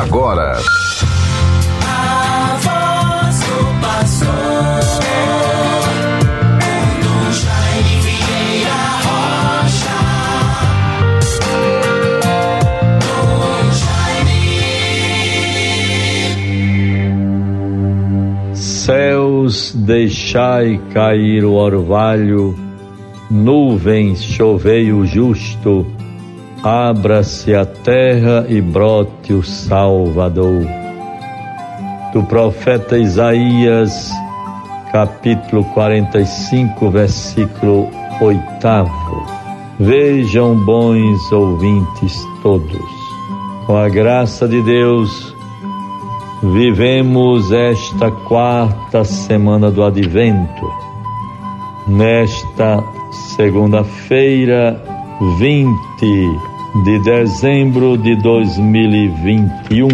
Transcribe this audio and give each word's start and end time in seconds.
agora. 0.00 0.58
A 1.86 2.56
voz 2.60 3.40
do 3.40 3.80
pastor. 3.80 4.94
Céus, 18.84 19.72
deixai 19.74 20.78
cair 20.92 21.42
o 21.42 21.52
orvalho, 21.52 22.54
nuvens, 23.30 24.22
chovei 24.22 24.92
o 24.92 25.06
justo, 25.06 25.86
abra-se 26.64 27.54
a 27.54 27.66
terra 27.66 28.46
e 28.48 28.60
brote 28.60 29.34
o 29.34 29.42
Salvador. 29.42 30.66
Do 32.12 32.22
profeta 32.22 32.96
Isaías, 32.96 34.10
capítulo 34.90 35.62
45, 35.74 36.90
versículo 36.90 37.90
8. 38.18 38.40
Vejam, 39.78 40.56
bons 40.64 41.32
ouvintes 41.32 42.16
todos, 42.42 42.80
com 43.66 43.76
a 43.76 43.88
graça 43.88 44.48
de 44.48 44.62
Deus, 44.62 45.34
Vivemos 46.52 47.50
esta 47.52 48.10
quarta 48.10 49.02
semana 49.02 49.70
do 49.70 49.82
Advento. 49.82 50.70
Nesta 51.86 52.84
segunda-feira, 53.34 54.78
20 55.38 56.53
de 56.82 56.98
dezembro 56.98 57.96
de 57.96 58.16
2021, 58.16 59.88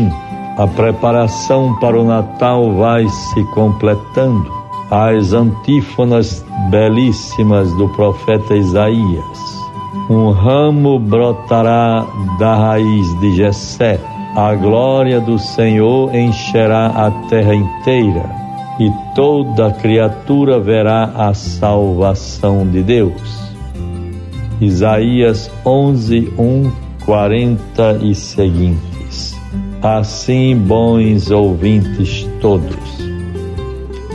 a 0.57 0.67
preparação 0.67 1.79
para 1.79 2.01
o 2.01 2.05
Natal 2.05 2.73
vai 2.75 3.07
se 3.09 3.45
completando. 3.53 4.51
As 4.91 5.33
antífonas 5.33 6.45
belíssimas 6.71 7.73
do 7.75 7.89
profeta 7.91 8.57
Isaías. 8.57 9.61
Um 10.09 10.31
ramo 10.31 10.99
brotará 10.99 12.05
da 12.39 12.57
raiz 12.57 13.21
de 13.21 13.37
Jessé 13.37 14.01
a 14.35 14.55
glória 14.55 15.21
do 15.21 15.41
Senhor 15.41 16.15
encherá 16.15 16.87
a 16.87 17.11
terra 17.29 17.53
inteira, 17.53 18.31
e 18.79 18.89
toda 19.13 19.73
criatura 19.73 20.61
verá 20.61 21.11
a 21.17 21.35
salvação 21.35 22.65
de 22.65 22.81
Deus. 22.81 23.50
Isaías 24.61 25.51
11, 25.65 26.33
1, 26.39 26.73
40 27.05 27.99
e 28.03 28.15
seguintes. 28.15 29.37
Assim, 29.83 30.57
bons 30.57 31.31
ouvintes 31.31 32.29
todos, 32.41 32.77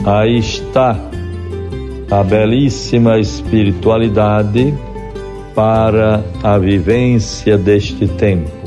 aí 0.05 0.37
está 0.37 0.95
a 2.11 2.23
belíssima 2.23 3.19
espiritualidade 3.19 4.73
para 5.55 6.23
a 6.43 6.57
vivência 6.59 7.57
deste 7.57 8.07
tempo 8.07 8.65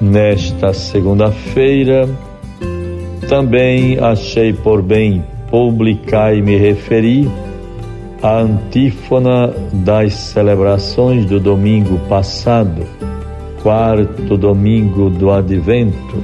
nesta 0.00 0.72
segunda-feira, 0.72 2.08
também 3.28 3.98
achei 3.98 4.52
por 4.52 4.80
bem 4.80 5.22
publicar 5.50 6.34
e 6.34 6.40
me 6.40 6.56
referir 6.56 7.28
à 8.22 8.38
antífona 8.38 9.52
das 9.72 10.14
celebrações 10.14 11.24
do 11.26 11.40
domingo 11.40 11.98
passado, 12.08 12.86
quarto 13.62 14.36
domingo 14.36 15.10
do 15.10 15.30
Advento, 15.30 16.22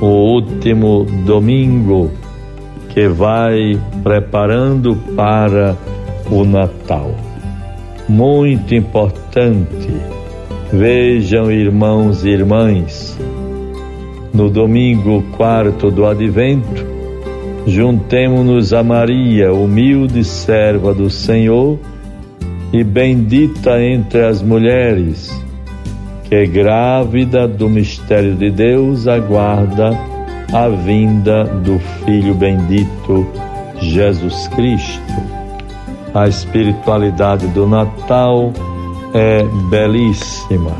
o 0.00 0.06
último 0.06 1.06
domingo 1.24 2.10
que 2.88 3.08
vai 3.08 3.80
preparando 4.02 4.96
para 5.14 5.76
o 6.30 6.44
Natal. 6.44 7.10
Muito 8.08 8.74
importante 8.74 10.16
Vejam, 10.72 11.50
irmãos 11.50 12.24
e 12.24 12.30
irmãs, 12.30 13.16
no 14.34 14.50
domingo 14.50 15.22
quarto 15.36 15.92
do 15.92 16.04
advento, 16.04 16.84
juntemo-nos 17.66 18.72
a 18.72 18.82
Maria, 18.82 19.52
humilde 19.52 20.22
serva 20.22 20.94
do 20.94 21.10
Senhor 21.10 21.78
e 22.72 22.84
bendita 22.84 23.82
entre 23.82 24.24
as 24.24 24.40
mulheres, 24.40 25.30
que 26.28 26.46
grávida 26.46 27.46
do 27.48 27.68
mistério 27.68 28.36
de 28.36 28.50
Deus 28.50 29.08
aguarda 29.08 29.90
a 30.52 30.68
vinda 30.68 31.44
do 31.44 31.78
Filho 32.04 32.34
bendito 32.34 33.26
Jesus 33.80 34.48
Cristo. 34.48 35.36
A 36.14 36.28
espiritualidade 36.28 37.46
do 37.48 37.66
Natal 37.66 38.52
é 39.12 39.42
belíssima, 39.68 40.72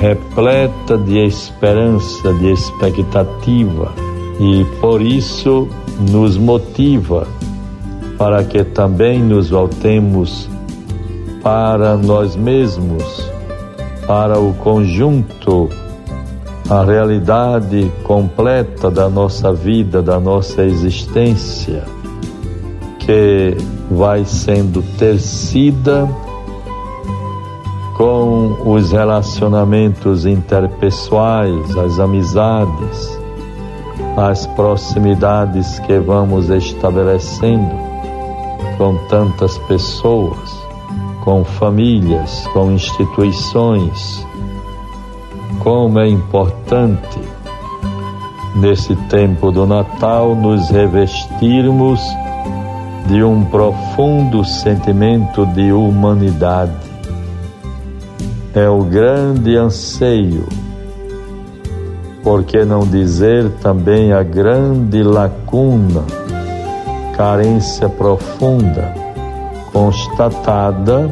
repleta 0.00 0.96
de 0.96 1.18
esperança, 1.26 2.32
de 2.34 2.52
expectativa 2.52 3.92
e 4.40 4.64
por 4.80 5.02
isso 5.02 5.68
nos 5.98 6.36
motiva 6.36 7.26
para 8.18 8.44
que 8.44 8.62
também 8.64 9.22
nos 9.22 9.50
voltemos 9.50 10.48
para 11.42 11.96
nós 11.96 12.36
mesmos, 12.36 13.30
para 14.06 14.38
o 14.38 14.54
conjunto, 14.54 15.68
a 16.70 16.82
realidade 16.82 17.92
completa 18.02 18.90
da 18.90 19.08
nossa 19.08 19.52
vida, 19.52 20.02
da 20.02 20.18
nossa 20.18 20.62
existência, 20.62 21.84
que 23.00 23.56
vai 23.90 24.24
sendo 24.24 24.82
tecida 24.96 26.08
com 27.96 28.56
os 28.64 28.92
relacionamentos 28.92 30.24
interpessoais, 30.24 31.76
as 31.76 31.98
amizades, 31.98 33.23
as 34.16 34.46
proximidades 34.46 35.78
que 35.80 35.98
vamos 35.98 36.48
estabelecendo 36.48 37.74
com 38.78 38.96
tantas 39.08 39.58
pessoas, 39.58 40.50
com 41.24 41.44
famílias, 41.44 42.46
com 42.52 42.72
instituições. 42.72 44.26
Como 45.60 45.98
é 45.98 46.08
importante 46.08 47.20
nesse 48.56 48.94
tempo 49.08 49.50
do 49.50 49.66
Natal 49.66 50.34
nos 50.34 50.70
revestirmos 50.70 52.00
de 53.06 53.22
um 53.22 53.44
profundo 53.44 54.44
sentimento 54.44 55.44
de 55.46 55.72
humanidade 55.72 56.94
é 58.54 58.68
o 58.68 58.84
grande 58.84 59.56
anseio, 59.56 60.46
por 62.24 62.42
que 62.42 62.64
não 62.64 62.80
dizer 62.80 63.50
também 63.60 64.14
a 64.14 64.22
grande 64.22 65.02
lacuna, 65.02 66.02
carência 67.14 67.86
profunda, 67.86 68.94
constatada 69.70 71.10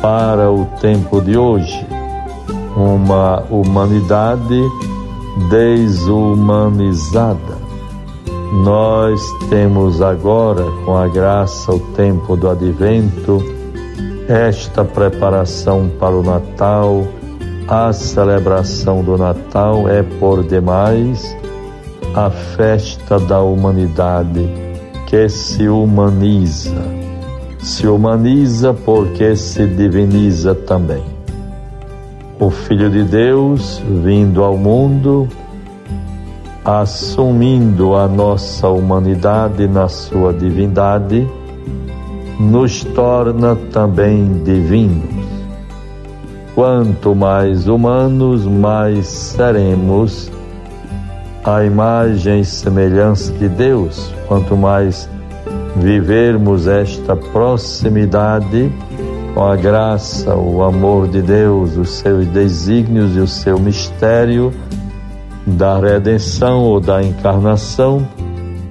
para 0.00 0.50
o 0.50 0.64
tempo 0.80 1.20
de 1.20 1.36
hoje, 1.36 1.84
uma 2.76 3.42
humanidade 3.50 4.62
desumanizada. 5.50 7.58
Nós 8.64 9.20
temos 9.50 10.00
agora, 10.00 10.64
com 10.84 10.96
a 10.96 11.08
graça, 11.08 11.72
o 11.72 11.80
tempo 11.80 12.36
do 12.36 12.48
advento, 12.48 13.42
esta 14.28 14.84
preparação 14.84 15.90
para 15.98 16.14
o 16.14 16.22
Natal, 16.22 17.04
a 17.68 17.92
celebração 17.92 19.04
do 19.04 19.18
Natal 19.18 19.86
é 19.86 20.02
por 20.02 20.42
demais 20.42 21.36
a 22.14 22.30
festa 22.30 23.20
da 23.20 23.42
humanidade 23.42 24.48
que 25.06 25.28
se 25.28 25.68
humaniza. 25.68 26.82
Se 27.58 27.86
humaniza 27.86 28.72
porque 28.72 29.36
se 29.36 29.66
diviniza 29.66 30.54
também. 30.54 31.04
O 32.40 32.48
Filho 32.48 32.88
de 32.88 33.04
Deus 33.04 33.82
vindo 34.02 34.42
ao 34.42 34.56
mundo, 34.56 35.28
assumindo 36.64 37.94
a 37.94 38.08
nossa 38.08 38.68
humanidade 38.68 39.68
na 39.68 39.88
sua 39.88 40.32
divindade, 40.32 41.28
nos 42.40 42.82
torna 42.82 43.54
também 43.70 44.42
divinos. 44.42 45.27
Quanto 46.58 47.14
mais 47.14 47.68
humanos, 47.68 48.44
mais 48.44 49.06
seremos 49.06 50.28
a 51.44 51.62
imagem 51.62 52.40
e 52.40 52.44
semelhança 52.44 53.32
de 53.34 53.48
Deus. 53.48 54.12
Quanto 54.26 54.56
mais 54.56 55.08
vivermos 55.76 56.66
esta 56.66 57.14
proximidade 57.14 58.72
com 59.34 59.44
a 59.44 59.54
graça, 59.54 60.34
o 60.34 60.64
amor 60.64 61.06
de 61.06 61.22
Deus, 61.22 61.76
os 61.76 61.90
seus 61.90 62.26
desígnios 62.26 63.14
e 63.14 63.20
o 63.20 63.28
seu 63.28 63.56
mistério, 63.60 64.52
da 65.46 65.78
redenção 65.78 66.64
ou 66.64 66.80
da 66.80 67.00
encarnação, 67.00 68.04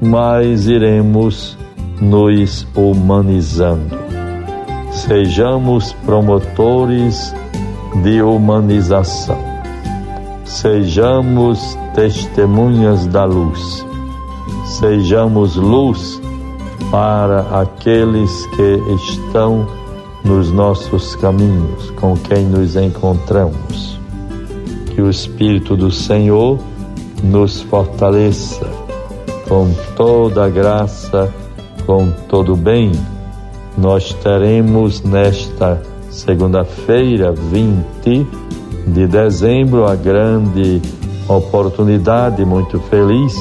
mais 0.01 0.68
iremos 0.68 1.57
nos 2.01 2.68
humanizando. 2.75 3.98
Sejamos 4.92 5.94
promotores 6.06 7.34
de 8.03 8.21
humanização. 8.21 9.38
Sejamos 10.45 11.77
testemunhas 11.94 13.05
da 13.07 13.25
luz. 13.25 13.85
Sejamos 14.65 15.55
luz 15.55 16.21
para 16.91 17.41
aqueles 17.61 18.45
que 18.47 18.81
estão 18.95 19.67
nos 20.23 20.51
nossos 20.51 21.15
caminhos, 21.15 21.91
com 21.91 22.15
quem 22.15 22.45
nos 22.45 22.75
encontramos. 22.75 24.00
Que 24.93 25.01
o 25.01 25.09
Espírito 25.09 25.75
do 25.75 25.91
Senhor 25.91 26.59
nos 27.23 27.61
fortaleça 27.61 28.67
com 29.47 29.71
toda 29.95 30.45
a 30.45 30.50
graça, 30.50 31.33
com 31.85 32.11
todo 32.27 32.53
o 32.53 32.57
bem. 32.57 32.91
Nós 33.77 34.13
teremos 34.13 35.01
nesta 35.01 35.81
segunda-feira, 36.17 37.31
20 37.31 38.27
de 38.87 39.07
dezembro, 39.07 39.85
a 39.85 39.95
grande 39.95 40.81
oportunidade 41.29 42.43
muito 42.43 42.79
feliz 42.79 43.35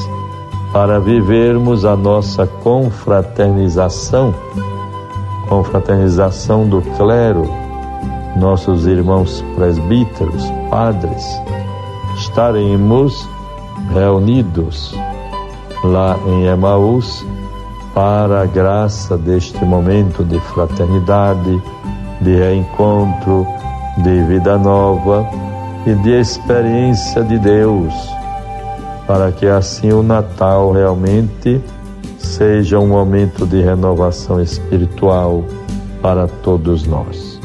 para 0.72 1.00
vivermos 1.00 1.86
a 1.86 1.96
nossa 1.96 2.46
confraternização, 2.46 4.34
confraternização 5.48 6.68
do 6.68 6.82
clero, 6.96 7.48
nossos 8.36 8.86
irmãos 8.86 9.42
presbíteros, 9.54 10.44
padres. 10.68 11.24
Estaremos 12.18 13.26
reunidos 13.94 14.94
lá 15.82 16.18
em 16.26 16.44
Emaús 16.46 17.24
para 17.94 18.42
a 18.42 18.46
graça 18.46 19.16
deste 19.16 19.64
momento 19.64 20.22
de 20.22 20.38
fraternidade, 20.40 21.62
de 22.20 22.36
reencontro, 22.36 23.46
de 23.98 24.22
vida 24.24 24.58
nova 24.58 25.26
e 25.86 25.94
de 25.94 26.10
experiência 26.20 27.22
de 27.22 27.38
Deus, 27.38 27.92
para 29.06 29.30
que 29.32 29.46
assim 29.46 29.92
o 29.92 30.02
Natal 30.02 30.72
realmente 30.72 31.60
seja 32.18 32.78
um 32.78 32.88
momento 32.88 33.46
de 33.46 33.62
renovação 33.62 34.40
espiritual 34.40 35.44
para 36.02 36.26
todos 36.26 36.86
nós. 36.86 37.40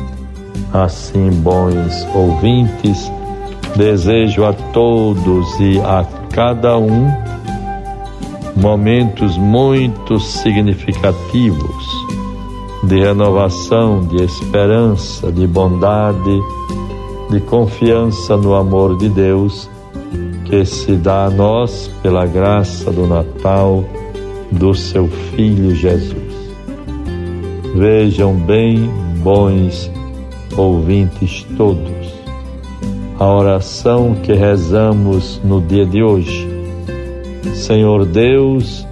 Assim, 0.74 1.30
bons 1.30 2.08
ouvintes, 2.16 3.12
desejo 3.76 4.46
a 4.46 4.54
todos 4.74 5.60
e 5.60 5.80
a 5.82 6.06
cada 6.34 6.78
um 6.78 7.08
momentos 8.56 9.38
muito 9.38 10.20
significativos 10.20 11.91
de 12.92 13.00
renovação, 13.00 14.06
de 14.06 14.22
esperança, 14.22 15.32
de 15.32 15.48
bondade, 15.48 16.42
de 17.30 17.40
confiança 17.40 18.36
no 18.36 18.54
amor 18.54 18.98
de 18.98 19.08
Deus 19.08 19.70
que 20.44 20.66
se 20.66 20.98
dá 20.98 21.28
a 21.28 21.30
nós 21.30 21.90
pela 22.04 22.26
graça 22.26 22.92
do 22.92 23.08
Natal 23.08 23.86
do 24.52 24.76
seu 24.76 25.08
Filho 25.08 25.74
Jesus. 25.74 26.54
Vejam 27.74 28.34
bem, 28.34 28.92
bons 29.24 29.90
ouvintes 30.58 31.48
todos, 31.56 32.14
a 33.18 33.26
oração 33.26 34.16
que 34.16 34.34
rezamos 34.34 35.40
no 35.46 35.62
dia 35.62 35.86
de 35.86 36.04
hoje. 36.04 36.46
Senhor 37.54 38.06
Deus, 38.06 38.86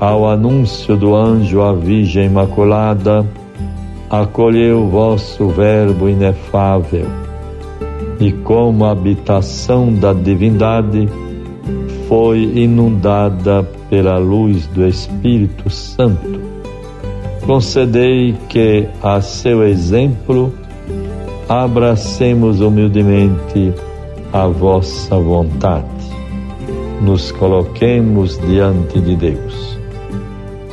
ao 0.00 0.28
anúncio 0.28 0.96
do 0.96 1.14
anjo 1.14 1.60
à 1.60 1.72
Virgem 1.72 2.26
Imaculada, 2.26 3.26
acolheu 4.08 4.88
vosso 4.88 5.48
Verbo 5.48 6.08
inefável 6.08 7.06
e, 8.20 8.32
como 8.32 8.84
habitação 8.84 9.92
da 9.92 10.12
divindade, 10.12 11.08
foi 12.08 12.42
inundada 12.42 13.62
pela 13.90 14.18
luz 14.18 14.66
do 14.68 14.86
Espírito 14.86 15.68
Santo. 15.70 16.40
Concedei 17.46 18.34
que, 18.48 18.86
a 19.02 19.20
seu 19.20 19.62
exemplo, 19.66 20.52
abracemos 21.48 22.60
humildemente 22.60 23.72
a 24.32 24.46
vossa 24.46 25.16
vontade. 25.18 25.86
Nos 27.00 27.32
coloquemos 27.32 28.38
diante 28.38 29.00
de 29.00 29.16
Deus. 29.16 29.77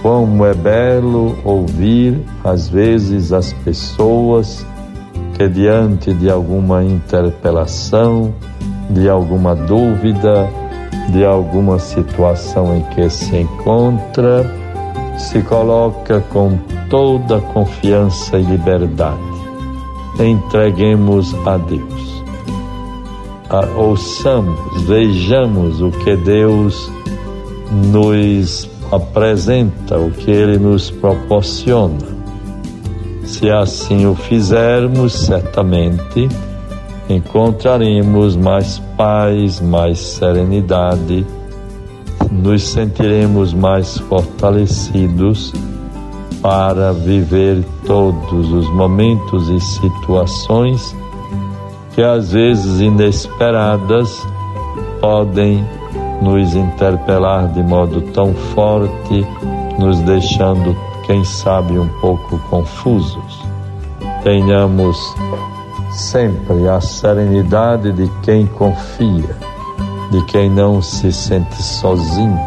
Como 0.06 0.46
é 0.46 0.54
belo 0.54 1.36
ouvir, 1.44 2.22
às 2.44 2.70
vezes, 2.70 3.34
as 3.34 3.52
pessoas 3.52 4.64
que, 5.34 5.50
diante 5.50 6.14
de 6.14 6.30
alguma 6.30 6.84
interpelação, 6.84 8.32
de 8.88 9.10
alguma 9.10 9.56
dúvida, 9.56 10.48
de 11.10 11.26
alguma 11.26 11.80
situação 11.80 12.78
em 12.78 12.84
que 12.94 13.10
se 13.10 13.36
encontra, 13.36 14.46
se 15.18 15.42
coloca 15.42 16.22
com 16.30 16.56
toda 16.88 17.42
confiança 17.42 18.38
e 18.38 18.44
liberdade. 18.44 19.18
Entreguemos 20.20 21.34
a 21.48 21.58
Deus. 21.58 22.24
Ouçamos, 23.76 24.84
vejamos 24.84 25.82
o 25.82 25.90
que 25.90 26.16
Deus 26.16 26.92
nos 27.92 28.75
apresenta, 28.92 29.98
o 29.98 30.12
que 30.12 30.32
Ele 30.32 30.58
nos 30.58 30.92
proporciona. 30.92 31.98
Se 33.24 33.50
assim 33.50 34.06
o 34.06 34.16
fizermos, 34.16 35.14
certamente 35.14 36.30
encontraremos 37.10 38.36
mais 38.36 38.80
paz, 38.98 39.60
mais 39.60 40.00
serenidade, 40.00 41.26
nos 42.32 42.64
sentiremos 42.64 43.54
mais 43.54 43.98
fortalecidos 43.98 45.54
para 46.42 46.94
viver 46.94 47.64
todos 47.86 48.52
os 48.52 48.70
momentos 48.70 49.50
e 49.50 49.60
situações 49.60 50.96
que 51.96 52.04
às 52.04 52.34
vezes 52.34 52.82
inesperadas 52.82 54.22
podem 55.00 55.66
nos 56.22 56.56
interpelar 56.56 57.48
de 57.50 57.62
modo 57.62 58.02
tão 58.14 58.34
forte, 58.34 59.26
nos 59.78 60.00
deixando, 60.02 60.76
quem 61.06 61.24
sabe, 61.24 61.78
um 61.78 61.88
pouco 62.00 62.38
confusos. 62.50 63.44
Tenhamos 64.24 64.98
sempre 65.92 66.68
a 66.68 66.82
serenidade 66.82 67.92
de 67.92 68.10
quem 68.24 68.48
confia, 68.48 69.36
de 70.12 70.26
quem 70.26 70.50
não 70.50 70.82
se 70.82 71.12
sente 71.12 71.62
sozinho, 71.62 72.40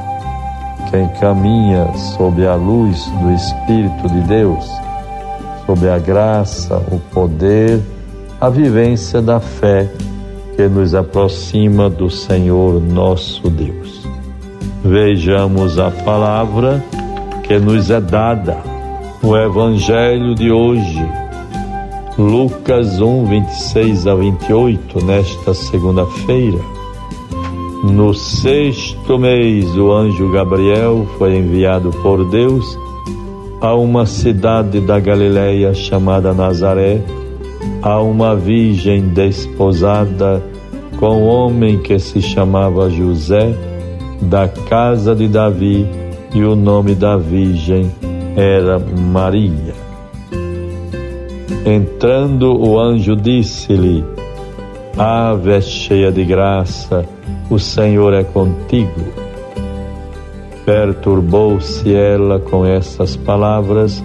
quem 0.90 1.08
caminha 1.20 1.86
sob 2.16 2.46
a 2.46 2.54
luz 2.54 3.06
do 3.20 3.30
Espírito 3.32 4.08
de 4.08 4.20
Deus, 4.22 4.68
sob 5.66 5.88
a 5.88 5.98
graça, 5.98 6.76
o 6.90 6.98
poder, 7.12 7.80
a 8.40 8.48
vivência 8.48 9.20
da 9.20 9.40
fé 9.40 9.90
que 10.58 10.66
nos 10.66 10.92
aproxima 10.92 11.88
do 11.88 12.10
Senhor 12.10 12.82
nosso 12.82 13.48
Deus. 13.48 14.04
Vejamos 14.84 15.78
a 15.78 15.88
palavra 15.88 16.84
que 17.44 17.60
nos 17.60 17.92
é 17.92 18.00
dada, 18.00 18.58
o 19.22 19.36
Evangelho 19.36 20.34
de 20.34 20.50
hoje 20.50 21.08
Lucas 22.18 23.00
1, 23.00 23.26
26 23.26 24.06
a 24.08 24.14
28, 24.16 25.04
nesta 25.04 25.54
segunda-feira. 25.54 26.58
No 27.84 28.12
sexto 28.12 29.16
mês, 29.16 29.64
o 29.76 29.92
anjo 29.92 30.28
Gabriel 30.32 31.06
foi 31.18 31.36
enviado 31.36 31.90
por 32.02 32.28
Deus 32.30 32.76
a 33.60 33.76
uma 33.76 34.06
cidade 34.06 34.80
da 34.80 34.98
Galiléia 34.98 35.72
chamada 35.72 36.34
Nazaré, 36.34 37.00
a 37.82 38.00
uma 38.00 38.34
virgem 38.34 39.08
desposada 39.08 40.42
com 40.98 41.22
um 41.22 41.26
homem 41.26 41.78
que 41.78 41.98
se 41.98 42.20
chamava 42.20 42.90
José, 42.90 43.54
da 44.22 44.48
casa 44.48 45.14
de 45.14 45.28
Davi, 45.28 45.86
e 46.34 46.42
o 46.42 46.56
nome 46.56 46.94
da 46.94 47.16
virgem 47.16 47.90
era 48.36 48.78
Maria. 48.78 49.74
Entrando, 51.64 52.56
o 52.58 52.78
anjo 52.78 53.14
disse-lhe: 53.14 54.04
Ave 54.96 55.60
cheia 55.62 56.10
de 56.10 56.24
graça, 56.24 57.04
o 57.48 57.58
Senhor 57.58 58.12
é 58.12 58.24
contigo. 58.24 59.00
Perturbou-se 60.64 61.94
ela 61.94 62.38
com 62.38 62.66
essas 62.66 63.16
palavras 63.16 64.04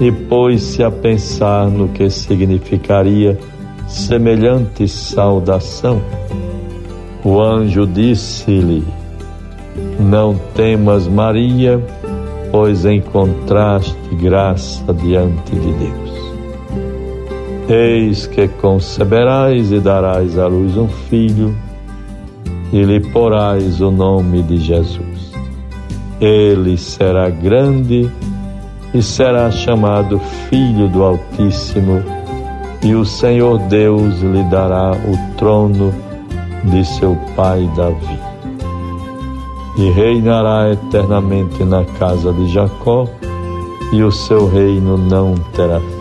e 0.00 0.12
pôs-se 0.12 0.82
a 0.82 0.90
pensar 0.90 1.68
no 1.68 1.88
que 1.88 2.08
significaria 2.08 3.38
semelhante 3.86 4.86
saudação. 4.86 6.00
O 7.24 7.40
anjo 7.40 7.86
disse-lhe: 7.86 8.84
Não 9.98 10.36
temas, 10.54 11.08
Maria, 11.08 11.82
pois 12.50 12.84
encontraste 12.84 13.96
graça 14.20 14.92
diante 14.94 15.54
de 15.56 15.72
Deus. 15.72 16.18
Eis 17.68 18.26
que 18.26 18.48
conceberás 18.48 19.72
e 19.72 19.80
darás 19.80 20.38
à 20.38 20.46
luz 20.46 20.76
um 20.76 20.88
filho, 20.88 21.54
e 22.72 22.82
lhe 22.82 23.00
porás 23.10 23.80
o 23.80 23.90
nome 23.90 24.42
de 24.42 24.58
Jesus. 24.58 25.32
Ele 26.20 26.76
será 26.76 27.28
grande 27.28 28.10
e 28.94 29.02
será 29.02 29.50
chamado 29.50 30.18
Filho 30.48 30.88
do 30.88 31.02
Altíssimo, 31.02 32.02
e 32.82 32.94
o 32.94 33.04
Senhor 33.04 33.58
Deus 33.68 34.20
lhe 34.20 34.42
dará 34.44 34.92
o 34.92 35.36
trono 35.36 35.92
de 36.64 36.84
seu 36.84 37.16
pai 37.36 37.68
Davi. 37.76 38.18
E 39.76 39.90
reinará 39.90 40.72
eternamente 40.72 41.62
na 41.64 41.84
casa 41.84 42.32
de 42.32 42.48
Jacó, 42.48 43.08
e 43.92 44.02
o 44.02 44.10
seu 44.10 44.48
reino 44.48 44.96
não 44.96 45.34
terá 45.54 45.80
fim. 45.80 45.98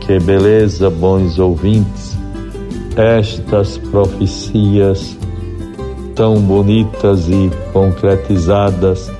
Que 0.00 0.18
beleza, 0.18 0.90
bons 0.90 1.38
ouvintes, 1.38 2.16
estas 2.96 3.78
profecias 3.78 5.16
tão 6.14 6.36
bonitas 6.36 7.28
e 7.28 7.50
concretizadas 7.72 9.10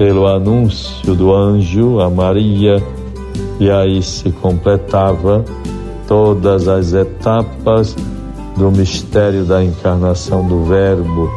pelo 0.00 0.26
anúncio 0.26 1.14
do 1.14 1.30
anjo 1.34 2.00
a 2.00 2.08
Maria, 2.08 2.82
e 3.60 3.70
aí 3.70 4.02
se 4.02 4.32
completava 4.32 5.44
todas 6.08 6.68
as 6.68 6.94
etapas 6.94 7.94
do 8.56 8.70
mistério 8.70 9.44
da 9.44 9.62
encarnação 9.62 10.48
do 10.48 10.64
Verbo 10.64 11.30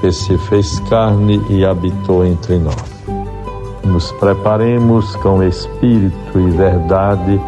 que 0.00 0.10
se 0.10 0.38
fez 0.48 0.80
carne 0.88 1.42
e 1.50 1.62
habitou 1.62 2.24
entre 2.24 2.56
nós. 2.56 3.04
Nos 3.84 4.10
preparemos 4.12 5.14
com 5.16 5.42
espírito 5.42 6.40
e 6.40 6.50
verdade 6.52 7.38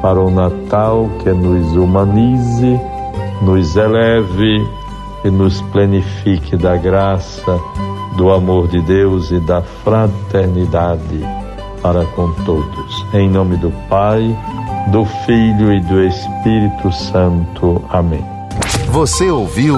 para 0.00 0.18
o 0.18 0.30
Natal 0.30 1.10
que 1.22 1.30
nos 1.30 1.76
humanize, 1.76 2.80
nos 3.42 3.76
eleve 3.76 4.66
e 5.26 5.30
nos 5.30 5.60
plenifique 5.60 6.56
da 6.56 6.74
graça, 6.78 7.60
do 8.16 8.30
amor 8.30 8.68
de 8.68 8.80
Deus 8.82 9.30
e 9.30 9.38
da 9.40 9.62
fraternidade 9.62 11.20
para 11.82 12.04
com 12.06 12.32
todos. 12.44 13.06
Em 13.14 13.28
nome 13.28 13.56
do 13.56 13.70
Pai, 13.88 14.36
do 14.90 15.04
Filho 15.24 15.72
e 15.72 15.80
do 15.80 16.02
Espírito 16.02 16.92
Santo. 16.92 17.84
Amém. 17.90 18.24
Você 18.90 19.30
ouviu 19.30 19.76